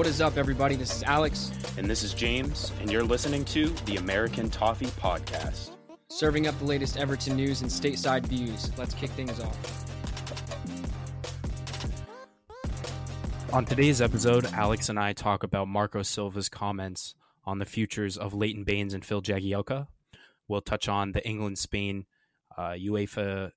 [0.00, 0.76] What is up, everybody?
[0.76, 1.52] This is Alex.
[1.76, 5.72] And this is James, and you're listening to the American Toffee Podcast.
[6.08, 8.70] Serving up the latest Everton news and stateside views.
[8.78, 9.58] Let's kick things off.
[13.52, 18.32] On today's episode, Alex and I talk about Marco Silva's comments on the futures of
[18.32, 19.86] Leighton Baines and Phil Jagielka.
[20.48, 22.06] We'll touch on the England Spain
[22.56, 23.50] uh, UEFA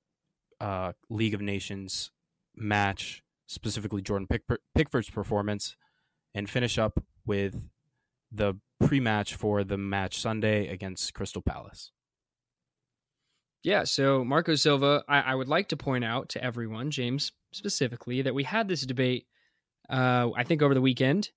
[0.60, 2.12] uh, League of Nations
[2.54, 4.28] match, specifically Jordan
[4.76, 5.78] Pickford's performance,
[6.34, 7.70] and finish up with
[8.32, 8.56] the
[8.86, 11.92] pre match for the match Sunday against Crystal Palace.
[13.64, 18.24] Yeah, so Marco Silva, I, I, would like to point out to everyone, James specifically,
[18.24, 19.26] that we had this debate,
[19.90, 21.30] uh, I think, over the weekend,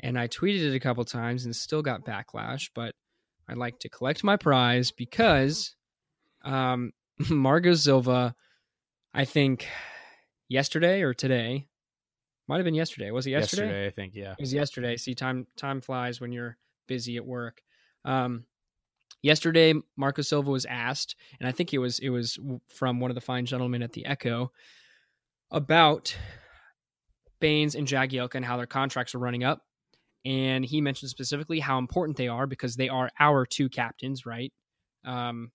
[0.00, 2.94] and I tweeted it a couple times and still got backlash, but
[3.46, 5.76] I'd like to collect my prize because
[6.42, 6.92] um,
[7.28, 8.34] Marco Silva,
[9.12, 9.68] I think
[10.48, 11.68] yesterday or today,
[12.48, 13.10] might have been yesterday.
[13.10, 13.62] Was it yesterday?
[13.62, 14.14] Yesterday, I think.
[14.14, 14.96] Yeah, it was yesterday.
[14.96, 17.62] See, time time flies when you're busy at work.
[18.04, 18.44] Um,
[19.22, 23.14] yesterday, Marco Silva was asked, and I think it was it was from one of
[23.14, 24.52] the fine gentlemen at the Echo
[25.50, 26.16] about
[27.40, 29.62] Baines and Jagielka and how their contracts are running up.
[30.24, 34.52] And he mentioned specifically how important they are because they are our two captains, right?
[35.04, 35.52] Um,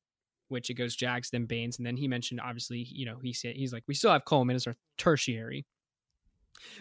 [0.48, 3.56] which it goes Jags, then Baines, and then he mentioned obviously, you know, he said
[3.56, 5.66] he's like, we still have Coleman as our tertiary.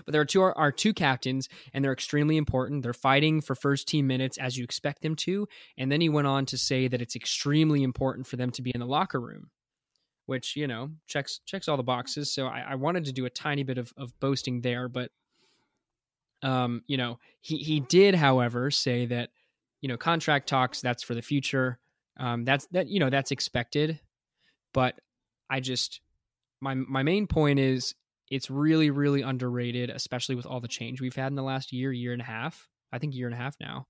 [0.05, 2.83] But there are two are two captains, and they're extremely important.
[2.83, 5.49] They're fighting for first team minutes as you expect them to.
[5.77, 8.71] And then he went on to say that it's extremely important for them to be
[8.71, 9.51] in the locker room,
[10.27, 12.33] which you know checks checks all the boxes.
[12.33, 15.11] So I, I wanted to do a tiny bit of, of boasting there, but
[16.43, 19.31] um, you know, he he did, however, say that
[19.81, 21.79] you know contract talks that's for the future.
[22.19, 24.01] Um, that's that you know that's expected,
[24.73, 25.01] but
[25.51, 26.01] I just
[26.61, 27.95] my my main point is
[28.31, 31.93] it's really really underrated, especially with all the change we've had in the last year,
[31.93, 32.69] year and a half.
[32.93, 33.87] I think year and a half now.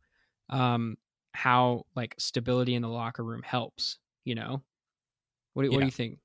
[0.50, 0.96] Um,
[1.32, 3.98] how like stability in the locker room helps.
[4.24, 4.62] You know,
[5.54, 5.74] what do, yeah.
[5.74, 6.18] what do you think?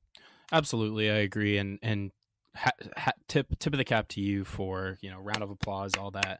[0.51, 2.11] Absolutely, I agree, and and
[2.55, 5.95] ha, ha, tip tip of the cap to you for you know round of applause,
[5.97, 6.39] all that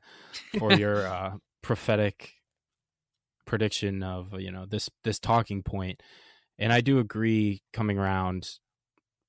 [0.60, 2.34] for your uh, prophetic
[3.46, 6.02] prediction of you know this this talking point
[6.58, 8.60] and i do agree coming around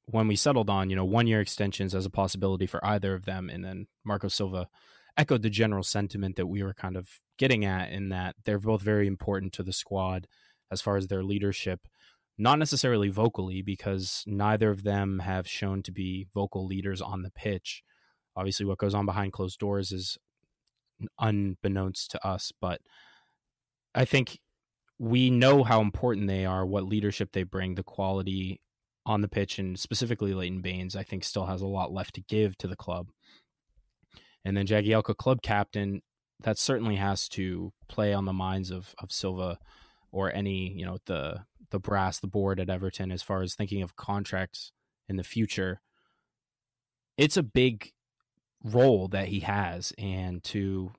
[0.07, 3.25] when we settled on you know one year extensions as a possibility for either of
[3.25, 4.69] them and then marco silva
[5.17, 8.83] echoed the general sentiment that we were kind of getting at in that they're both
[8.83, 10.27] very important to the squad
[10.71, 11.81] as far as their leadership
[12.37, 17.31] not necessarily vocally because neither of them have shown to be vocal leaders on the
[17.31, 17.85] pitch.
[18.37, 20.19] Obviously what goes on behind closed doors is
[21.21, 22.81] unbeknownst to us but
[23.95, 24.39] I think
[24.99, 28.61] we know how important they are, what leadership they bring, the quality
[29.07, 32.23] on the pitch, and specifically Leighton Baines, I think still has a lot left to
[32.23, 33.11] give to the club.
[34.45, 36.03] And then Jagielka, club captain,
[36.43, 39.59] that certainly has to play on the minds of of Silva
[40.13, 43.83] or any you know the the brass, the board at Everton, as far as thinking
[43.83, 44.73] of contracts
[45.09, 45.81] in the future.
[47.17, 47.93] It's a big
[48.63, 50.93] role that he has, and to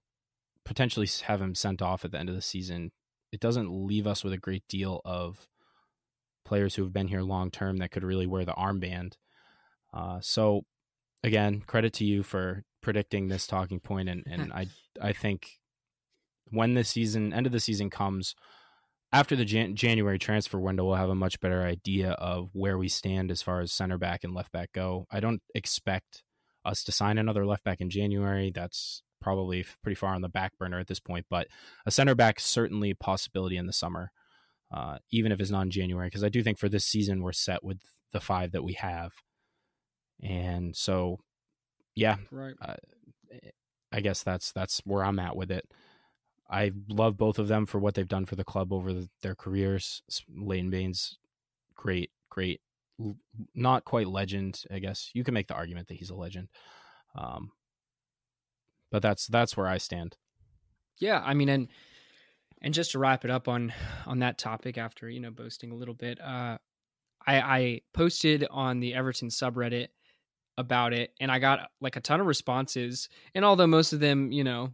[0.63, 2.91] potentially have him sent off at the end of the season,
[3.31, 5.47] it doesn't leave us with a great deal of
[6.45, 9.13] players who have been here long term that could really wear the armband.
[9.93, 10.61] Uh, so,
[11.23, 14.67] again, credit to you for predicting this talking point, and and I
[15.01, 15.59] I think
[16.51, 18.35] when the season end of the season comes
[19.11, 22.89] after the Jan- January transfer window, we'll have a much better idea of where we
[22.89, 25.05] stand as far as center back and left back go.
[25.09, 26.23] I don't expect
[26.65, 28.51] us to sign another left back in January.
[28.53, 31.27] That's probably pretty far on the back burner at this point.
[31.29, 31.47] But
[31.85, 34.11] a center back certainly a possibility in the summer,
[34.71, 37.31] uh, even if it's not in January, because I do think for this season we're
[37.31, 37.79] set with
[38.11, 39.13] the five that we have,
[40.21, 41.19] and so
[41.95, 42.55] yeah, right.
[42.61, 42.75] Uh,
[43.91, 45.65] I guess that's that's where I'm at with it.
[46.49, 49.35] I love both of them for what they've done for the club over the, their
[49.35, 50.03] careers.
[50.29, 51.17] Leighton Baines,
[51.75, 52.61] great, great,
[53.55, 55.09] not quite legend, I guess.
[55.13, 56.49] You can make the argument that he's a legend.
[57.15, 57.51] Um,
[58.91, 60.17] but that's that's where I stand.
[60.99, 61.67] Yeah, I mean, and
[62.61, 63.73] and just to wrap it up on
[64.05, 66.57] on that topic, after you know boasting a little bit, uh,
[67.27, 69.87] I, I posted on the Everton subreddit
[70.57, 73.09] about it, and I got like a ton of responses.
[73.33, 74.73] And although most of them, you know,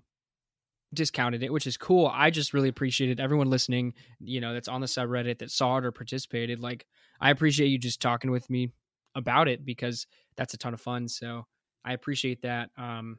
[0.94, 3.94] discounted it, which is cool, I just really appreciated everyone listening.
[4.20, 6.60] You know, that's on the subreddit that saw it or participated.
[6.60, 6.86] Like,
[7.20, 8.72] I appreciate you just talking with me
[9.16, 10.08] about it because
[10.38, 11.08] that's a ton of fun.
[11.08, 11.46] So
[11.84, 12.70] I appreciate that.
[12.78, 13.18] Um,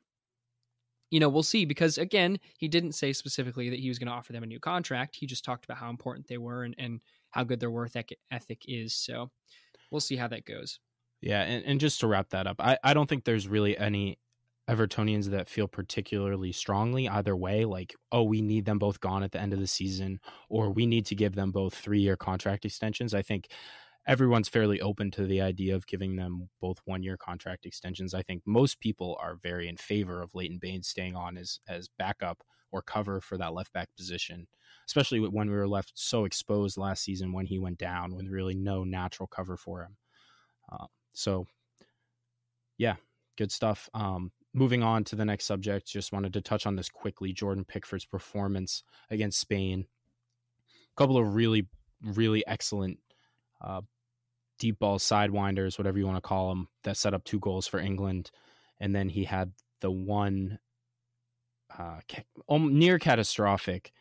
[1.13, 4.15] you know, we'll see because again, he didn't say specifically that he was going to
[4.15, 5.15] offer them a new contract.
[5.15, 7.01] He just talked about how important they were and, and
[7.31, 7.95] how good their worth
[8.31, 8.95] ethic is.
[8.95, 9.31] So
[9.91, 10.81] we'll see how that goes.
[11.21, 14.19] Yeah, and, and just to wrap that up, I, I don't think there's really any
[14.71, 19.33] Evertonians that feel particularly strongly either way, like, oh, we need them both gone at
[19.33, 20.19] the end of the season,
[20.49, 23.13] or we need to give them both three year contract extensions.
[23.13, 23.49] I think
[24.07, 28.15] everyone's fairly open to the idea of giving them both one year contract extensions.
[28.15, 31.89] I think most people are very in favor of Leighton Baines staying on as as
[31.99, 34.49] backup or cover for that left back position,
[34.87, 38.55] especially when we were left so exposed last season when he went down with really
[38.55, 39.97] no natural cover for him.
[40.73, 41.47] Uh, so,
[42.79, 42.97] yeah,
[43.37, 43.91] good stuff.
[43.93, 47.33] Um, moving on to the next subject, just wanted to touch on this quickly.
[47.35, 49.87] Jordan Pickford's performance against Spain.
[50.69, 51.69] A couple of really,
[52.03, 52.99] really excellent
[53.61, 53.83] uh,
[54.63, 57.81] deep ball sidewinders, whatever you want to call them, that set up two goals for
[57.81, 58.31] England.
[58.79, 59.51] And then he had
[59.81, 60.61] the one
[61.77, 61.99] uh,
[62.49, 63.93] near catastrophic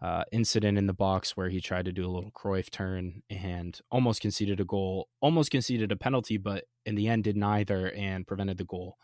[0.00, 3.78] uh, incident in the box where he tried to do a little Cruyff turn and
[3.90, 8.26] almost conceded a goal, almost conceded a penalty, but in the end did neither and
[8.26, 8.96] prevented the goal.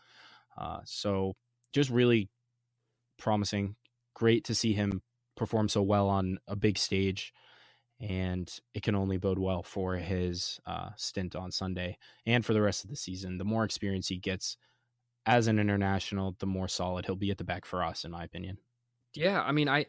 [0.57, 1.35] Uh, so
[1.73, 2.27] just really
[3.19, 3.75] promising.
[4.15, 5.03] Great to see him
[5.37, 7.33] perform so well on a big stage
[8.01, 12.61] and it can only bode well for his uh, stint on Sunday and for the
[12.61, 13.37] rest of the season.
[13.37, 14.57] The more experience he gets
[15.25, 18.23] as an international, the more solid he'll be at the back for us, in my
[18.23, 18.57] opinion.
[19.13, 19.85] Yeah, I mean, I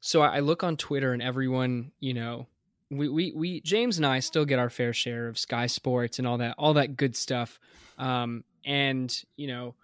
[0.00, 2.46] so I look on Twitter and everyone, you know,
[2.90, 6.28] we we we James and I still get our fair share of Sky Sports and
[6.28, 7.58] all that all that good stuff,
[7.98, 9.74] um, and you know,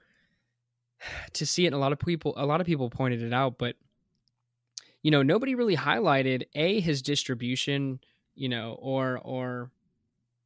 [1.33, 3.75] to see it, a lot of people a lot of people pointed it out, but
[5.03, 8.01] you know, nobody really highlighted a his distribution,
[8.35, 9.71] you know, or or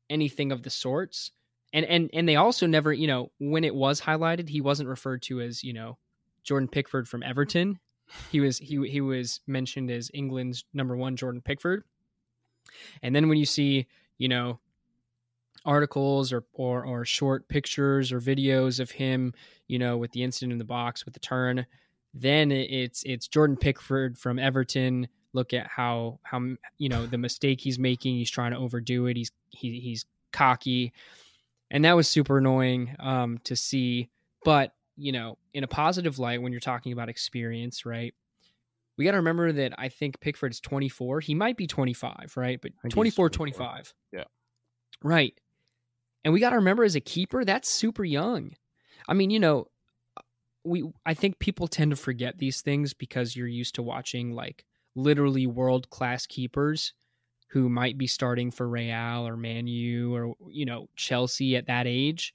[0.08, 1.30] anything of the sorts.
[1.72, 5.22] And and and they also never, you know, when it was highlighted, he wasn't referred
[5.22, 5.98] to as, you know,
[6.42, 7.78] Jordan Pickford from Everton.
[8.30, 11.84] He was he he was mentioned as England's number 1 Jordan Pickford.
[13.02, 13.86] And then when you see,
[14.16, 14.60] you know,
[15.64, 19.34] articles or, or or short pictures or videos of him,
[19.66, 21.66] you know, with the incident in the box with the turn,
[22.18, 25.08] then it's it's Jordan Pickford from Everton.
[25.32, 26.40] Look at how how
[26.78, 28.16] you know the mistake he's making.
[28.16, 29.16] He's trying to overdo it.
[29.16, 30.92] He's he, he's cocky,
[31.70, 34.08] and that was super annoying um, to see.
[34.44, 38.14] But you know, in a positive light, when you're talking about experience, right?
[38.96, 41.20] We got to remember that I think Pickford's 24.
[41.20, 42.58] He might be 25, right?
[42.58, 43.92] But 24, 25.
[44.10, 44.24] Yeah.
[45.02, 45.38] Right.
[46.24, 48.52] And we got to remember as a keeper, that's super young.
[49.06, 49.66] I mean, you know,
[50.66, 54.64] we I think people tend to forget these things because you're used to watching like
[54.94, 56.92] literally world class keepers
[57.48, 61.86] who might be starting for Real or Man U or you know Chelsea at that
[61.86, 62.34] age,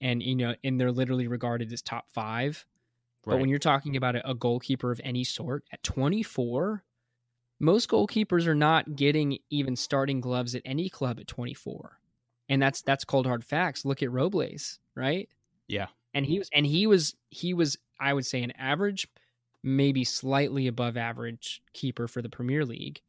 [0.00, 2.64] and you know and they're literally regarded as top five.
[3.24, 3.34] Right.
[3.34, 6.82] But when you're talking about a, a goalkeeper of any sort at 24,
[7.60, 11.98] most goalkeepers are not getting even starting gloves at any club at 24,
[12.48, 13.84] and that's that's cold hard facts.
[13.84, 15.28] Look at Robles, right?
[15.68, 19.08] Yeah, and he was and he was he was I would say an average,
[19.62, 23.00] maybe slightly above average keeper for the Premier League.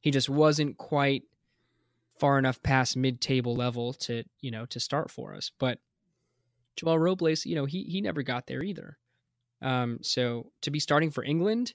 [0.00, 1.24] He just wasn't quite
[2.18, 5.50] far enough past mid-table level to you know to start for us.
[5.58, 5.78] But
[6.76, 8.98] Joel Robles, you know, he he never got there either.
[9.62, 11.72] Um, so to be starting for England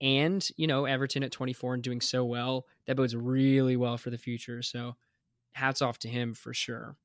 [0.00, 4.10] and you know Everton at 24 and doing so well, that bodes really well for
[4.10, 4.62] the future.
[4.62, 4.96] So
[5.52, 6.96] hats off to him for sure.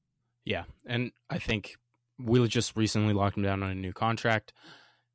[0.46, 1.76] Yeah, and I think
[2.20, 4.54] we just recently locked him down on a new contract.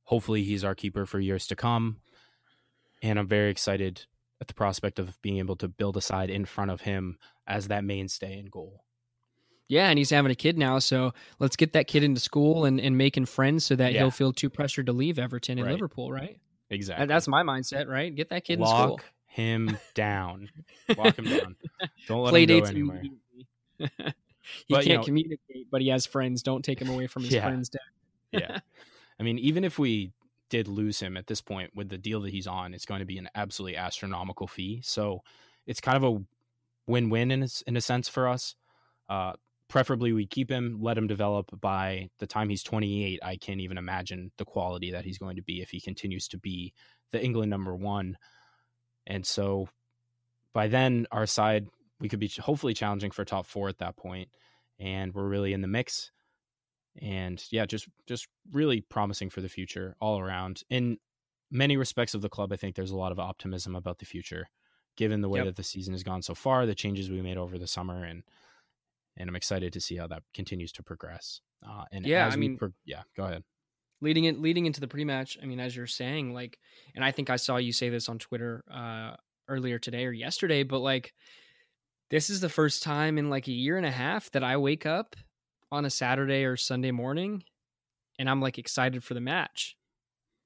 [0.04, 1.98] Hopefully, he's our keeper for years to come.
[3.02, 4.06] And I'm very excited
[4.40, 7.68] at the prospect of being able to build a side in front of him as
[7.68, 8.84] that mainstay in goal.
[9.68, 12.80] Yeah, and he's having a kid now, so let's get that kid into school and,
[12.80, 14.00] and making friends so that yeah.
[14.00, 15.72] he'll feel too pressured to leave Everton and right.
[15.72, 16.40] Liverpool, right?
[16.70, 17.06] Exactly.
[17.06, 18.12] That's my mindset, right?
[18.12, 19.00] Get that kid Lock in school.
[19.26, 20.48] him down.
[20.96, 21.56] Lock him down.
[22.08, 23.02] Don't let Play him go anywhere.
[23.78, 24.04] he but,
[24.68, 26.42] can't you know, communicate, but he has friends.
[26.42, 27.42] Don't take him away from his yeah.
[27.42, 27.80] friends' dad.
[28.32, 28.58] yeah.
[29.20, 30.12] I mean, even if we
[30.48, 33.06] did lose him at this point with the deal that he's on, it's going to
[33.06, 34.80] be an absolutely astronomical fee.
[34.82, 35.22] So
[35.66, 36.22] it's kind of a
[36.90, 38.54] win-win in a, in a sense for us.
[39.08, 39.34] Uh,
[39.68, 41.48] preferably we keep him, let him develop.
[41.60, 45.42] By the time he's 28, I can't even imagine the quality that he's going to
[45.42, 46.72] be if he continues to be
[47.12, 48.16] the England number one.
[49.06, 49.68] And so
[50.52, 51.68] by then, our side
[52.00, 54.30] we could be hopefully challenging for top four at that point,
[54.80, 56.10] and we're really in the mix.
[57.00, 60.62] And yeah, just just really promising for the future all around.
[60.70, 60.98] In
[61.50, 64.48] many respects of the club, I think there's a lot of optimism about the future,
[64.96, 65.46] given the way yep.
[65.46, 68.24] that the season has gone so far, the changes we made over the summer, and
[69.16, 71.40] and I'm excited to see how that continues to progress.
[71.66, 73.44] Uh, and yeah, I mean, pro- yeah, go ahead.
[74.00, 76.58] Leading it, leading into the pre-match, I mean, as you're saying, like,
[76.94, 79.14] and I think I saw you say this on Twitter uh,
[79.46, 81.12] earlier today or yesterday, but like,
[82.10, 84.86] this is the first time in like a year and a half that I wake
[84.86, 85.16] up
[85.72, 87.44] on a Saturday or Sunday morning
[88.18, 89.76] and I'm like excited for the match,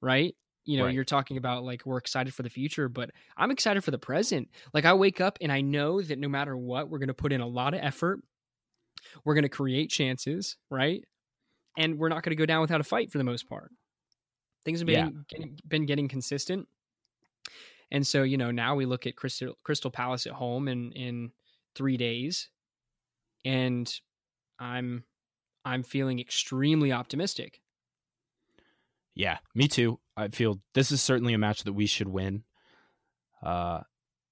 [0.01, 0.35] right?
[0.65, 0.95] You know, Right.
[0.95, 4.49] you're talking about like we're excited for the future, but I'm excited for the present.
[4.73, 7.33] Like I wake up and I know that no matter what, we're going to put
[7.33, 8.21] in a lot of effort.
[9.23, 11.03] We're going to create chances, right?
[11.77, 13.71] And we're not going to go down without a fight for the most part.
[14.65, 15.09] Things have been Yeah.
[15.29, 16.67] getting, been getting consistent.
[17.91, 21.31] And so, you know, now we look at Crystal Crystal Palace at home in in
[21.75, 22.49] 3 days
[23.45, 23.93] and
[24.59, 25.05] I'm
[25.65, 27.61] I'm feeling extremely optimistic.
[29.15, 29.99] Yeah, me too.
[30.17, 32.43] I feel this is certainly a match that we should win.
[33.41, 33.81] Uh,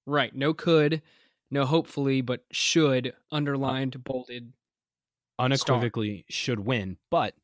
[0.06, 0.34] Right.
[0.34, 1.02] No could,
[1.50, 4.52] no hopefully, but should underlined, bolded.
[5.38, 6.98] unequivocally should win.
[7.10, 7.34] But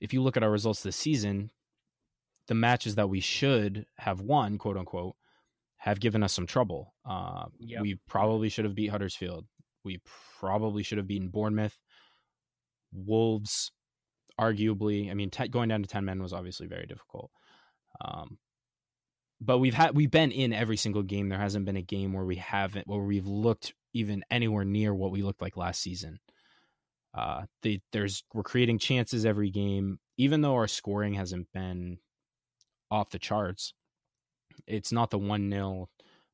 [0.00, 1.50] if you look at our results this season,
[2.48, 5.16] the matches that we should have won, quote unquote,
[5.80, 6.94] have given us some trouble.
[7.08, 7.82] Uh, Yep.
[7.82, 9.46] We probably should have beat Huddersfield.
[9.82, 10.00] We
[10.38, 11.76] probably should have beaten Bournemouth.
[12.92, 13.72] Wolves,
[14.38, 17.30] arguably, I mean, going down to ten men was obviously very difficult.
[18.04, 18.38] Um,
[19.40, 21.30] but we've had we've been in every single game.
[21.30, 25.12] There hasn't been a game where we haven't where we've looked even anywhere near what
[25.12, 26.18] we looked like last season.
[27.14, 31.98] Uh, they, there's we're creating chances every game, even though our scoring hasn't been
[32.90, 33.72] off the charts.
[34.66, 35.88] It's not the one nil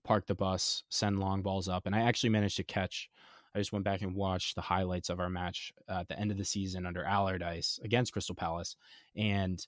[0.05, 3.11] park the bus, send long balls up, and I actually managed to catch.
[3.55, 6.37] I just went back and watched the highlights of our match at the end of
[6.37, 8.77] the season under Allardyce against Crystal Palace,
[9.17, 9.65] and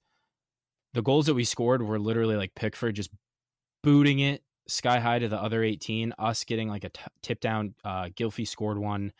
[0.95, 3.11] the goals that we scored were literally like Pickford just
[3.83, 7.75] booting it sky high to the other 18, us getting like a t- tip down.
[7.85, 9.12] Uh, Gylfi scored one,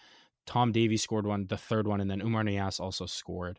[0.47, 3.59] Tom Davies scored one, the third one, and then Oumar Niasse also scored.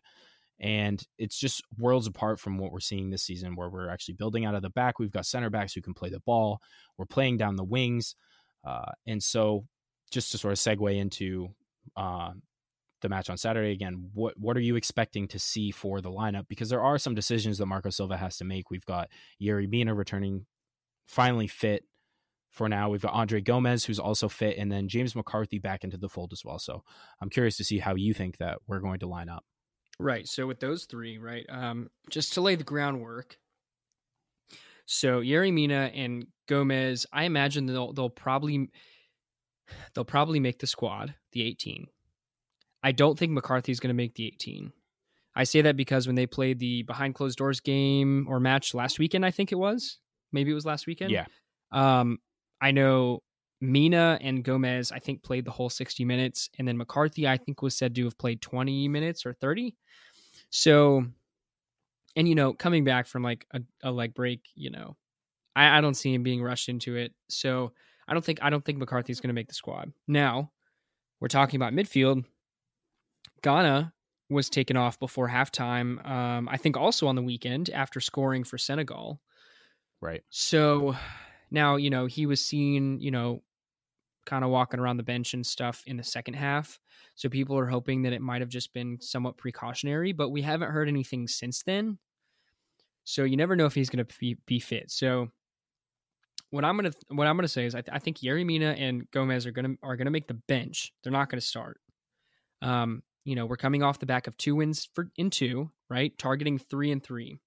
[0.60, 4.46] And it's just worlds apart from what we're seeing this season, where we're actually building
[4.46, 5.00] out of the back.
[5.00, 6.60] We've got center backs who can play the ball.
[6.98, 8.16] We're playing down the wings.
[8.66, 9.66] Uh, and so,
[10.12, 11.50] just to sort of segue into
[11.96, 12.32] uh,
[13.02, 16.48] the match on Saturday again, what what are you expecting to see for the lineup?
[16.50, 18.70] Because there are some decisions that Marco Silva has to make.
[18.70, 19.10] We've got
[19.42, 20.46] Yerry Mina returning,
[21.08, 21.86] finally fit
[22.50, 22.90] for now.
[22.90, 26.34] We've got Andre Gomes, who's also fit, and then James McCarthy back into the fold
[26.34, 26.60] as well.
[26.60, 26.84] So
[27.22, 29.46] I'm curious to see how you think that we're going to line up.
[30.00, 30.28] Right.
[30.28, 33.38] So with those three, right, um, just to lay the groundwork.
[34.86, 38.70] So Yerry Mina and Gomes, I imagine they'll they'll probably
[39.94, 41.88] they'll probably make the squad, the 18.
[42.82, 44.72] I don't think McCarthy's going to make the 18.
[45.36, 49.00] I say that because when they played the behind closed doors game or match last
[49.00, 50.00] weekend, I think it was.
[50.32, 51.12] Maybe it was last weekend.
[51.12, 51.26] Yeah.
[51.72, 52.20] Um,
[52.62, 53.22] I know
[53.62, 56.50] Mina and Gomes, I think, played the whole 60 minutes.
[56.58, 59.76] And then McCarthy, I think, was said to have played 20 minutes or 30.
[60.50, 61.06] So,
[62.16, 64.96] and, you know, coming back from like a, a leg break, you know,
[65.56, 67.14] I, I don't see him being rushed into it.
[67.30, 67.74] So
[68.08, 69.92] I don't think, I don't think McCarthy's going to make the squad.
[70.08, 70.52] Now,
[71.20, 72.24] we're talking about midfield.
[73.44, 73.94] Gana
[74.30, 76.06] was taken off before halftime.
[76.08, 79.20] Um, I think also on the weekend after scoring for Senegal.
[80.02, 80.24] Right.
[80.30, 80.96] So
[81.52, 83.42] now, you know, he was seen, you know,
[84.26, 86.80] kind of walking around the bench and stuff in the second half.
[87.16, 90.72] So people are hoping that it might have just been somewhat precautionary, but we haven't
[90.72, 91.98] heard anything since then.
[93.04, 94.92] So you never know if he's going to be, be fit.
[94.92, 95.30] So
[96.52, 99.10] what I'm gonna what I'm gonna say is I, th- I think Yerry Mina and
[99.12, 100.94] Gomes are gonna are gonna make the bench.
[101.04, 101.80] They're not gonna start.
[102.62, 106.18] Um, you know, we're coming off the back of two wins for in two, right?
[106.18, 107.40] Targeting three and three.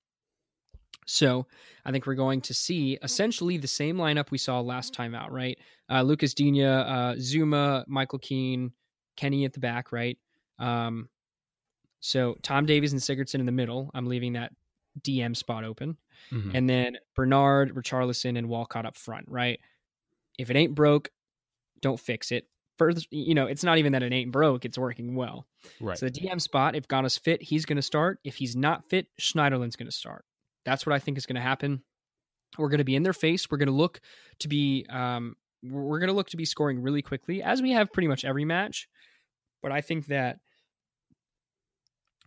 [1.06, 1.46] So
[1.84, 5.32] I think we're going to see essentially the same lineup we saw last time out,
[5.32, 5.58] right?
[5.90, 8.72] Uh, Lucas Digne, uh, Zouma, Michael Keane,
[9.16, 10.16] Kenny at the back, right?
[10.58, 11.08] Um,
[12.00, 13.90] so Tom Davies and Sigurdsson in the middle.
[13.94, 14.52] I'm leaving that
[15.00, 15.96] DM spot open.
[16.30, 16.54] Mhm.
[16.54, 19.58] And then Bernard, Richarlison, and Walcott up front, right?
[20.38, 21.10] If it ain't broke,
[21.80, 22.46] don't fix it.
[22.78, 25.46] First, you know, it's not even that it ain't broke; it's working well.
[25.80, 25.96] Right.
[25.98, 28.18] So the DM spot, if Gana's fit, he's going to start.
[28.24, 30.24] If he's not fit, Schneiderlin's going to start.
[30.64, 31.82] That's what I think is going to happen.
[32.58, 33.50] We're going to be in their face.
[33.50, 34.00] We're going to look
[34.40, 37.92] to be, um, we're going to look to be scoring really quickly, as we have
[37.92, 38.88] pretty much every match.
[39.62, 40.38] But I think that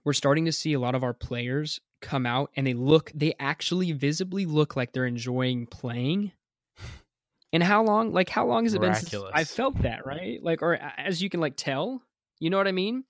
[0.03, 3.33] we're starting to see a lot of our players come out and they look, they
[3.39, 6.31] actually visibly look like they're enjoying playing.
[7.53, 9.31] And how long, like, how long has it been since Miraculous.
[9.33, 10.43] I felt that, right?
[10.43, 12.01] Like, or as you can like tell,
[12.39, 13.05] you know what I mean?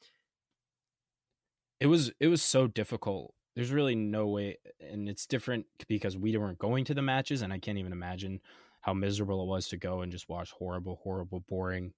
[1.80, 3.35] it was it was so difficult.
[3.56, 7.54] There's really no way, and it's different because we weren't going to the matches, and
[7.54, 8.42] I can't even imagine
[8.82, 11.94] how miserable it was to go and just watch horrible, horrible, boring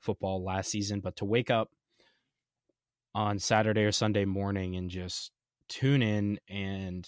[0.00, 1.00] football last season.
[1.00, 1.70] But to wake up
[3.14, 5.32] on Saturday or Sunday morning and just
[5.68, 7.06] tune in and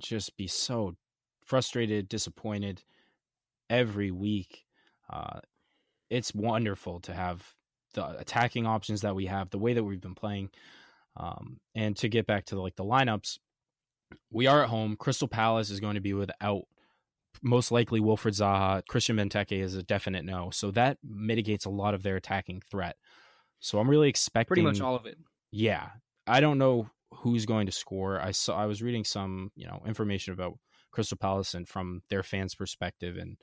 [0.00, 0.96] just be so
[1.44, 2.82] frustrated, disappointed
[3.68, 4.64] every week.
[5.10, 5.40] Uh,
[6.10, 7.54] it's wonderful to have
[7.94, 10.50] the attacking options that we have, the way that we've been playing.
[11.18, 13.38] Um, and to get back to the, like the lineups,
[14.30, 14.96] we are at home.
[14.96, 16.62] Crystal Palace is going to be without
[17.42, 18.82] most likely Wilfried Zaha.
[18.88, 20.50] Christian Benteke is a definite no.
[20.50, 22.96] So that mitigates a lot of their attacking threat.
[23.60, 25.18] So I'm really expecting Pretty much all of it.
[25.50, 25.88] Yeah.
[26.26, 28.20] I don't know who's going to score.
[28.20, 30.58] I saw I was reading some, you know, information about
[30.92, 33.36] Crystal Palace and from their fans' perspective and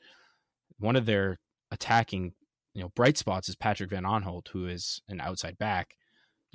[0.78, 1.40] one of their
[1.72, 2.34] attacking,
[2.74, 5.96] you know, bright spots is Patrick Van Aanholt, who is an outside back.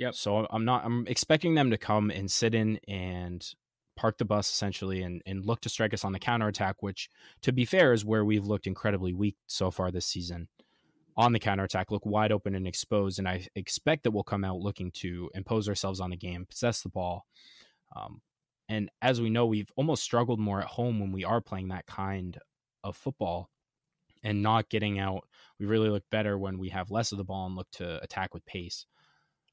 [0.00, 0.14] Yep.
[0.14, 3.46] So I'm not I'm expecting them to come and sit in and
[3.96, 7.10] park the bus essentially and, and look to strike us on the counterattack, which
[7.42, 10.48] to be fair is where we've looked incredibly weak so far this season.
[11.18, 14.60] On the counterattack, look wide open and exposed, and I expect that we'll come out
[14.60, 17.26] looking to impose ourselves on the game, possess the ball.
[17.94, 18.22] Um,
[18.70, 21.84] and as we know, we've almost struggled more at home when we are playing that
[21.84, 22.38] kind
[22.82, 23.50] of football
[24.22, 25.24] and not getting out.
[25.58, 28.32] We really look better when we have less of the ball and look to attack
[28.32, 28.86] with pace.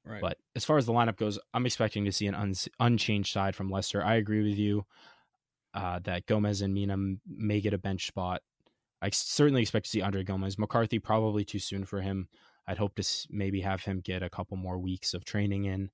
[0.08, 0.22] Right.
[0.22, 3.56] But as far as the lineup goes, I'm expecting to see an un- unchanged side
[3.56, 4.04] from Leicester.
[4.04, 4.86] I agree with you
[5.74, 6.98] uh, that Gomes and Mina
[7.28, 8.42] may get a bench spot.
[9.02, 10.58] I certainly expect to see Andre Gomes.
[10.58, 12.30] McCarthy probably too soon for him.
[12.68, 15.90] I'd hope to maybe have him get a couple more weeks of training in,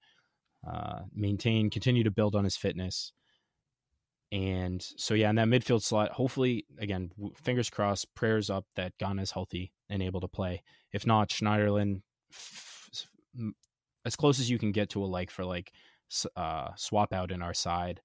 [0.68, 3.12] uh, maintain, continue to build on his fitness.
[4.32, 9.22] And so, yeah, in that midfield slot, hopefully, again, fingers crossed, prayers up that Gana
[9.22, 10.64] is healthy and able to play.
[10.92, 12.02] If not, Schneiderlin,
[12.32, 13.08] f-
[14.06, 15.72] as close as you can get to a like for like
[16.36, 18.02] uh, swap out in our side.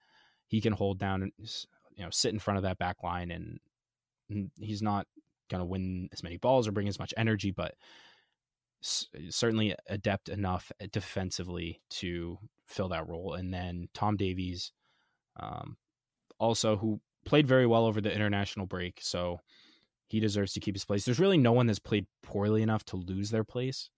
[0.47, 4.83] He can hold down, you know, sit in front of that back line, and he's
[4.83, 5.07] not
[5.51, 7.75] going to win as many balls or bring as much energy, but
[8.81, 13.35] certainly adept enough defensively to fill that role.
[13.35, 14.73] And then Tom Davies,
[15.39, 15.77] um,
[16.39, 19.41] also who played very well over the international break, so
[20.07, 21.05] he deserves to keep his place.
[21.05, 23.91] There's really no one that's played poorly enough to lose their place.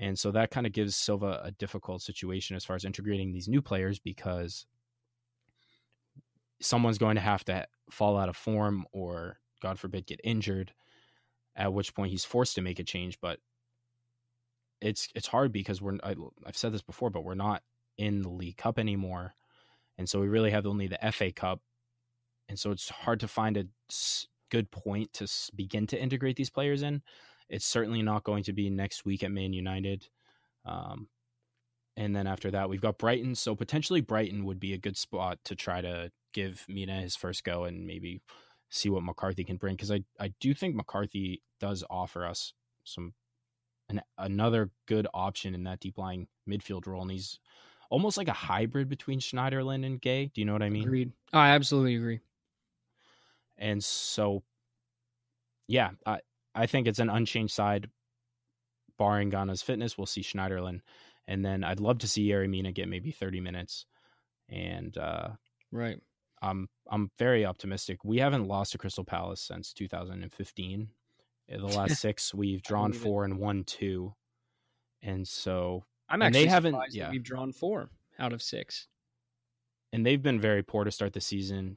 [0.00, 3.48] And so that kind of gives Silva a difficult situation as far as integrating these
[3.48, 4.64] new players because
[6.62, 10.72] someone's going to have to fall out of form or, God forbid, get injured,
[11.54, 13.20] at which point he's forced to make a change.
[13.20, 13.40] But
[14.80, 16.14] it's it's hard because we're I,
[16.46, 17.62] I've said this before, but we're not
[17.98, 19.34] in the League Cup anymore,
[19.98, 21.60] and so we really have only the FA Cup,
[22.48, 23.66] and so it's hard to find a
[24.50, 27.02] good point to begin to integrate these players in.
[27.50, 30.08] It's certainly not going to be next week at Man United.
[30.64, 31.08] Um,
[31.96, 33.34] and then after that, we've got Brighton.
[33.34, 37.44] So potentially Brighton would be a good spot to try to give Mina his first
[37.44, 38.22] go and maybe
[38.70, 39.74] see what McCarthy can bring.
[39.74, 43.14] Because I, I do think McCarthy does offer us some
[43.88, 47.02] an, another good option in that deep lying midfield role.
[47.02, 47.40] And he's
[47.90, 50.32] almost like a hybrid between Schneiderlin and Gueye.
[50.32, 50.84] Do you know what I mean?
[50.84, 51.12] Agreed.
[51.32, 52.20] I absolutely agree.
[53.58, 54.42] And so,
[55.66, 56.20] yeah, I,
[56.54, 57.88] I think it's an unchanged side,
[58.98, 59.96] barring Gana's fitness.
[59.96, 60.80] We'll see Schneiderlin,
[61.26, 63.86] and then I'd love to see Yerry Mina get maybe thirty minutes.
[64.48, 65.30] And uh,
[65.70, 66.00] right,
[66.42, 67.98] I'm I'm very optimistic.
[68.04, 70.88] We haven't lost to Crystal Palace since 2015.
[71.48, 74.14] In the last six, we've drawn four and won two,
[75.02, 76.76] and so I'm actually they haven't.
[76.90, 78.88] Yeah, we've drawn four out of six,
[79.92, 81.76] and they've been very poor to start the season.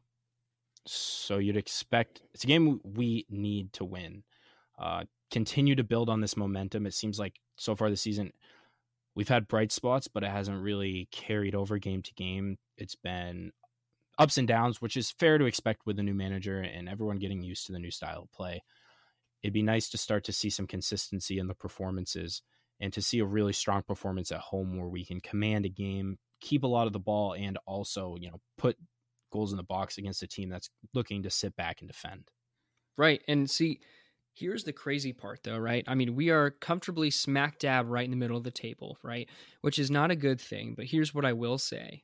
[0.86, 4.24] So you'd expect it's a game we need to win
[4.84, 6.86] uh, continue to build on this momentum.
[6.86, 8.34] It seems like so far this season,
[9.16, 12.58] we've had bright spots, but it hasn't really carried over game to game.
[12.78, 13.54] It's been
[14.20, 17.42] ups and downs, which is fair to expect with a new manager and everyone getting
[17.42, 18.62] used to the new style of play.
[19.42, 22.42] It'd be nice to start to see some consistency in the performances
[22.82, 26.18] and to see a really strong performance at home where we can command a game,
[26.42, 28.78] keep a lot of the ball, and also, you know, put
[29.32, 32.28] goals in the box against a team that's looking to sit back and defend.
[32.98, 33.22] Right.
[33.28, 33.80] And see,
[34.36, 35.84] Here's the crazy part, though, right?
[35.88, 39.30] I mean, we are comfortably smack dab right in the middle of the table, right?
[39.62, 40.74] Which is not a good thing.
[40.76, 42.04] But here's what I will say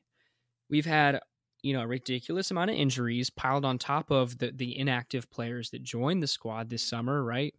[0.68, 1.18] we've had,
[1.62, 5.70] you know, a ridiculous amount of injuries piled on top of the, the inactive players
[5.70, 7.52] that joined the squad this summer, right?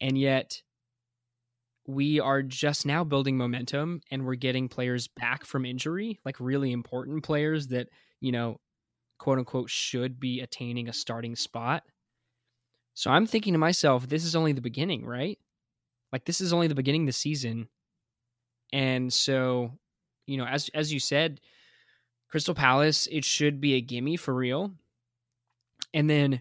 [0.00, 0.62] And yet,
[1.86, 6.72] we are just now building momentum and we're getting players back from injury, like really
[6.72, 7.88] important players that,
[8.20, 8.56] you know,
[9.18, 11.84] quote unquote, should be attaining a starting spot
[12.96, 15.38] so I'm thinking to myself, this is only the beginning, right?
[16.12, 17.68] Like this is only the beginning of the season.
[18.72, 19.72] And so,
[20.26, 21.42] you know, as as you said,
[22.30, 24.72] Crystal Palace, it should be a gimme for real.
[25.92, 26.40] And then,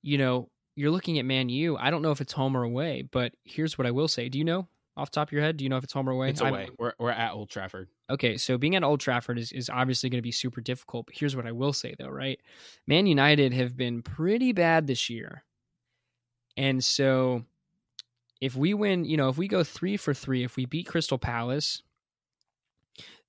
[0.00, 1.76] you know, you're looking at Man U.
[1.76, 4.30] I don't know if it's home or away, but here's what I will say.
[4.30, 4.66] Do you know
[4.96, 5.58] off top of your head?
[5.58, 6.30] Do you know if it's home or away?
[6.30, 6.70] It's away.
[6.78, 7.88] We're, we're at Old Trafford.
[8.08, 11.04] Okay, so being at Old Trafford is, is obviously going to be super difficult.
[11.06, 12.40] But here's what I will say, though, right?
[12.86, 15.44] Man United have been pretty bad this year.
[16.56, 17.44] And so
[18.40, 21.18] if we win, you know, if we go three for three, if we beat Crystal
[21.18, 21.82] Palace,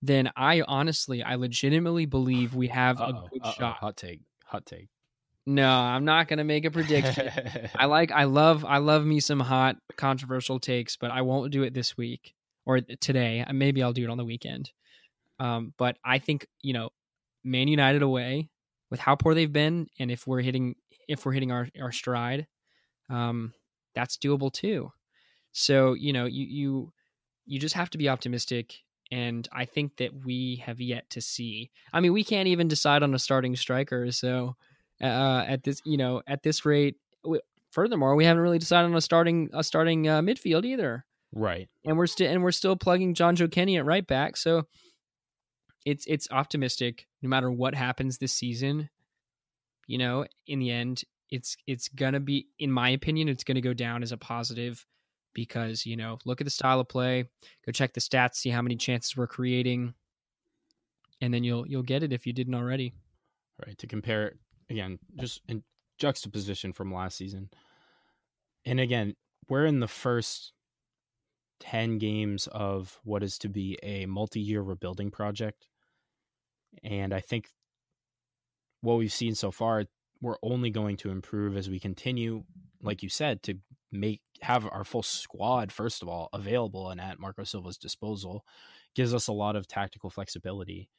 [0.02, 3.78] then I honestly, I legitimately believe we have Uh-oh, a good uh-oh, shot.
[3.78, 4.22] Hot take.
[4.46, 4.90] Hot take.
[5.48, 7.30] No, I'm not going to make a prediction.
[7.76, 11.64] I like, I love, I love me some hot controversial takes, but I won't do
[11.64, 12.34] it this week
[12.66, 13.46] or today.
[13.48, 14.72] Uh, Maybe I'll do it on the weekend.
[15.40, 16.90] Um, but I think you know,
[17.44, 18.50] Man United away
[18.90, 20.76] with how poor they've been, and if we're hitting,
[21.08, 22.48] if we're hitting our our stride,
[23.10, 23.54] um,
[23.94, 24.92] that's doable too.
[25.52, 26.94] So you know, you you
[27.46, 28.76] you just have to be optimistic.
[29.12, 31.70] And I think that we have yet to see.
[31.94, 34.12] I mean, we can't even decide on a starting striker.
[34.12, 34.56] So,
[35.02, 36.96] uh, at this you know at this rate.
[37.24, 37.40] We,
[37.72, 41.70] furthermore, we haven't really decided on a starting a starting uh, midfield either, right.
[41.86, 44.38] and we're still and we're still plugging Jonjoe Kenny at right back.
[44.38, 44.64] So
[45.86, 48.90] it's it's optimistic no matter what happens this season.
[49.88, 53.74] You know, in the end, it's it's gonna be, in my opinion, it's gonna go
[53.74, 54.86] down as a positive
[55.34, 57.26] because you know look at the style of play,
[57.66, 59.94] go check the stats, see how many chances we're creating,
[61.22, 62.94] and then you'll you'll get it if you didn't already.
[63.66, 63.78] Right.
[63.78, 64.38] To compare it
[64.70, 65.64] again, just in
[65.98, 67.50] juxtaposition from last season.
[68.66, 69.16] And again,
[69.48, 70.54] we're in the first
[71.60, 75.68] 10 games of what is to be a multi year rebuilding project.
[76.84, 77.50] And I think
[78.82, 79.86] what we've seen so far,
[80.26, 82.44] we're only going to improve as we continue,
[82.82, 83.60] like you said, to
[83.92, 88.44] make have our full squad, first of all, available and at Marco Silva's disposal.
[88.96, 90.90] Gives us a lot of tactical flexibility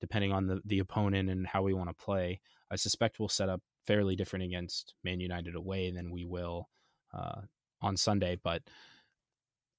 [0.00, 2.40] depending on the, the opponent and how we want to play.
[2.72, 6.68] I suspect we'll set up fairly different against Man United away than we will
[7.14, 7.42] uh,
[7.80, 8.62] on Sunday, but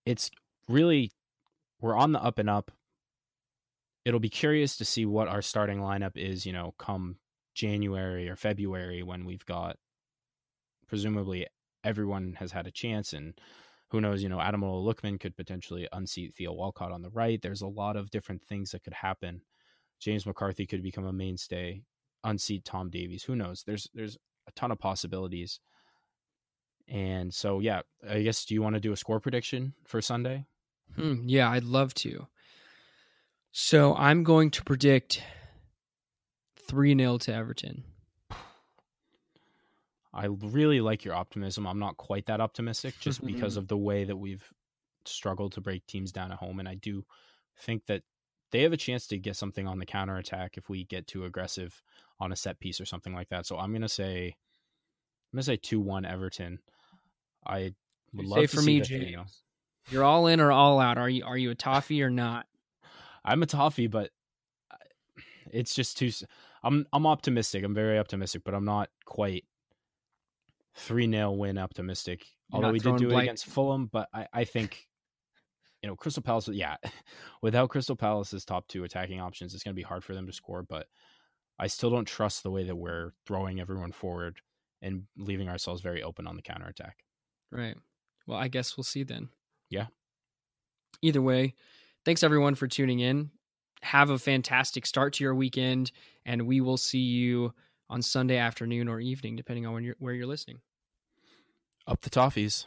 [0.06, 0.32] it's
[0.70, 1.12] really
[1.82, 2.72] we're on the up and up.
[4.06, 7.18] It'll be curious to see what our starting lineup is, you know, come
[7.54, 9.78] January or February when we've got
[10.88, 11.48] presumably
[11.84, 13.34] everyone has had a chance and
[13.90, 17.40] who knows, you know, Adam Lookman could potentially unseat Theo Walcott on the right.
[17.40, 19.42] There's a lot of different things that could happen.
[20.00, 21.84] James McCarthy could become a mainstay,
[22.24, 23.24] unseat Tom Davies.
[23.24, 23.64] Who knows?
[23.66, 25.60] There's there's a ton of possibilities.
[26.88, 30.48] And so yeah, I guess do you want to do a score prediction for Sunday?
[30.96, 32.28] Hmm, yeah, I'd love to.
[33.52, 35.22] So I'm going to predict
[36.68, 37.84] 3 0 to Everton.
[40.14, 41.66] I really like your optimism.
[41.66, 43.60] I'm not quite that optimistic just because mm-hmm.
[43.60, 44.44] of the way that we've
[45.06, 46.60] struggled to break teams down at home.
[46.60, 47.04] And I do
[47.60, 48.04] think that
[48.52, 51.26] they have a chance to get something on the counter attack if we get too
[51.26, 51.82] aggressive
[52.20, 53.48] on a set piece or something like that.
[53.48, 54.36] So I'm gonna say
[55.32, 56.60] I'm gonna say two one Everton.
[57.46, 57.74] I
[58.14, 59.06] would You love say to for see me, the James.
[59.06, 59.26] Theo.
[59.90, 61.00] You're all in or all out.
[61.00, 62.46] Are you are you a toffee or not?
[63.26, 64.12] I'm a toffee, but
[65.52, 66.12] it's just too.
[66.64, 67.64] I'm I'm optimistic.
[67.64, 69.46] I'm very optimistic, but I'm not quite
[70.76, 72.26] three 0 win optimistic.
[72.52, 74.88] You're Although we did do it against Fulham, but I I think
[75.82, 76.48] you know Crystal Palace.
[76.48, 76.78] Yeah,
[77.42, 80.34] without Crystal Palace's top two attacking options, it's going to be hard for them to
[80.34, 80.64] score.
[80.64, 80.88] But
[81.60, 84.40] I still don't trust the way that we're throwing everyone forward
[84.82, 86.98] and leaving ourselves very open on the counter attack.
[87.52, 87.76] Right.
[88.28, 89.30] Well, I guess we'll see then.
[89.70, 89.88] Yeah.
[91.02, 91.56] Either way,
[92.06, 93.32] thanks everyone for tuning in.
[93.84, 95.92] Have a fantastic start to your weekend,
[96.26, 97.54] and we will see you
[97.90, 100.62] on Sunday afternoon or evening, depending on when you're, where you're listening.
[101.86, 102.66] Up the toffees.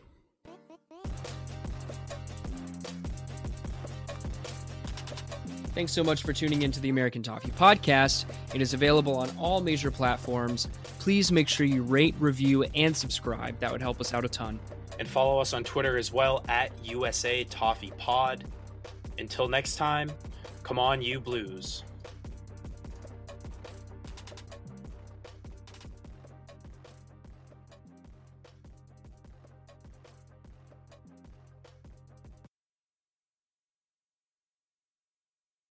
[5.74, 8.24] Thanks so much for tuning into the American Toffee Podcast.
[8.54, 10.68] It is available on all major platforms.
[10.98, 13.58] Please make sure you rate, review, and subscribe.
[13.60, 14.58] That would help us out a ton.
[14.98, 18.44] and follow us on Twitter as well at USA Toffee Pod.
[19.18, 20.10] Until next time,
[20.66, 21.84] come on, you blues.